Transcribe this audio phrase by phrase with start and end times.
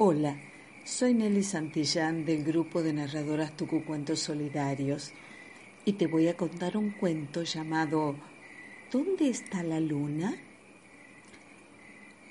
[0.00, 0.36] Hola,
[0.84, 5.10] soy Nelly Santillán del grupo de narradoras Tucucuentos Solidarios
[5.84, 8.14] y te voy a contar un cuento llamado
[8.92, 10.36] ¿Dónde está la luna?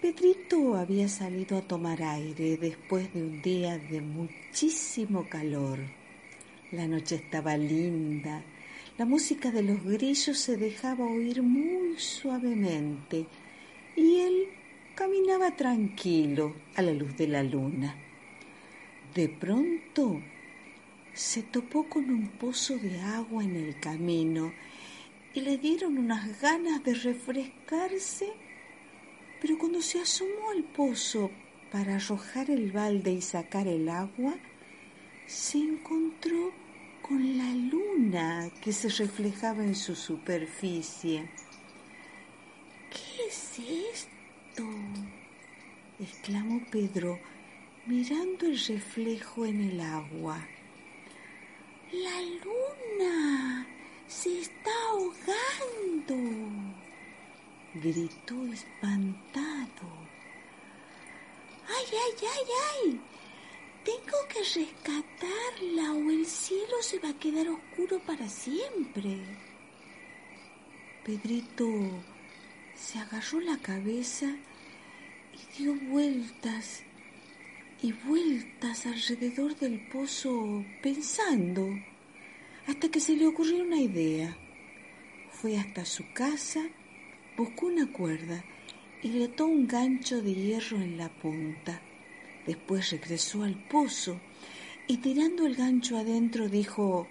[0.00, 5.80] Pedrito había salido a tomar aire después de un día de muchísimo calor.
[6.70, 8.44] La noche estaba linda,
[8.96, 13.26] la música de los grillos se dejaba oír muy suavemente
[13.96, 14.55] y él
[14.96, 17.94] caminaba tranquilo a la luz de la luna.
[19.14, 20.22] De pronto
[21.12, 24.54] se topó con un pozo de agua en el camino
[25.34, 28.32] y le dieron unas ganas de refrescarse,
[29.38, 31.30] pero cuando se asomó al pozo
[31.70, 34.34] para arrojar el balde y sacar el agua,
[35.26, 36.52] se encontró
[37.02, 41.28] con la luna que se reflejaba en su superficie.
[42.90, 43.58] ¿Qué es
[43.92, 44.15] esto?
[46.26, 47.20] Exclamó Pedro,
[47.86, 50.44] mirando el reflejo en el agua.
[51.92, 53.64] La luna
[54.08, 56.16] se está ahogando,
[57.74, 59.86] gritó espantado.
[61.68, 63.00] ¡Ay, ay, ay, ay!
[63.84, 69.20] Tengo que rescatarla o el cielo se va a quedar oscuro para siempre.
[71.04, 71.68] Pedrito
[72.74, 74.34] se agarró la cabeza
[75.36, 76.82] y dio vueltas
[77.82, 81.68] y vueltas alrededor del pozo pensando
[82.66, 84.36] hasta que se le ocurrió una idea.
[85.30, 86.62] Fue hasta su casa,
[87.36, 88.44] buscó una cuerda
[89.02, 91.82] y le ató un gancho de hierro en la punta.
[92.46, 94.20] Después regresó al pozo
[94.88, 97.06] y tirando el gancho adentro dijo,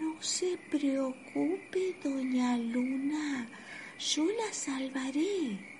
[0.00, 3.48] No se preocupe, doña Luna,
[3.98, 5.77] yo la salvaré.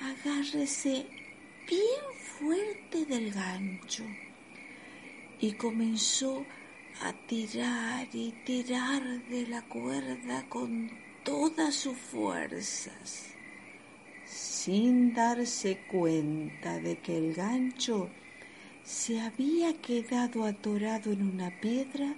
[0.00, 1.06] Agárrese
[1.68, 2.04] bien
[2.38, 4.04] fuerte del gancho.
[5.40, 6.44] Y comenzó
[7.02, 10.90] a tirar y tirar de la cuerda con
[11.22, 13.34] todas sus fuerzas,
[14.26, 18.10] sin darse cuenta de que el gancho
[18.82, 22.14] se había quedado atorado en una piedra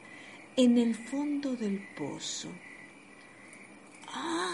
[0.56, 2.48] en el fondo del pozo.
[4.06, 4.52] ¡Ay,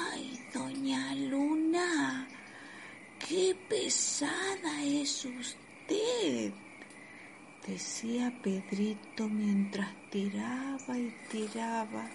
[3.68, 6.52] pesada es usted!
[7.66, 12.08] decía Pedrito mientras tiraba y tiraba.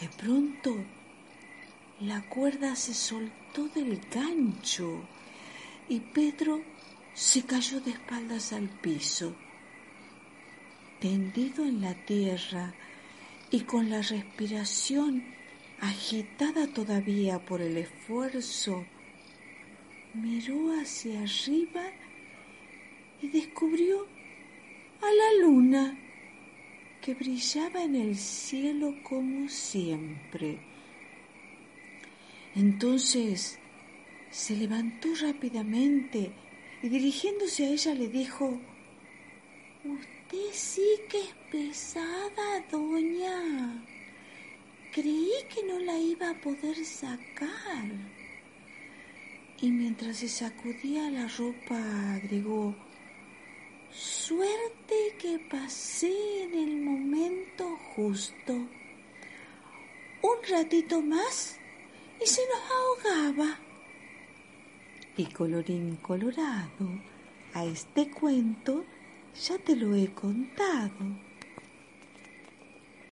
[0.00, 0.76] De pronto,
[2.00, 5.02] la cuerda se soltó del gancho
[5.88, 6.62] y Pedro
[7.12, 9.34] se cayó de espaldas al piso.
[11.00, 12.74] Tendido en la tierra
[13.50, 15.24] y con la respiración
[15.80, 18.86] agitada todavía por el esfuerzo,
[20.14, 21.84] miró hacia arriba
[23.22, 24.06] y descubrió
[25.00, 25.98] a la luna
[27.00, 30.58] que brillaba en el cielo como siempre.
[32.54, 33.58] Entonces
[34.30, 36.32] se levantó rápidamente
[36.82, 38.58] y dirigiéndose a ella le dijo,
[39.84, 43.84] Usted sí que es pesada, doña.
[44.92, 48.19] Creí que no la iba a poder sacar.
[49.62, 52.74] Y mientras se sacudía la ropa agregó,
[53.90, 58.54] suerte que pasé en el momento justo.
[58.54, 61.58] Un ratito más
[62.22, 63.58] y se nos ahogaba.
[65.18, 66.88] Y colorín colorado,
[67.52, 68.86] a este cuento
[69.46, 71.29] ya te lo he contado.